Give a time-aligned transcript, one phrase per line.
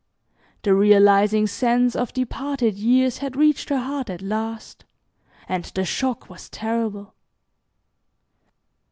[0.63, 4.83] The realizing sense of departed years had reached her heart at last,
[5.47, 7.13] and the shock was terrible.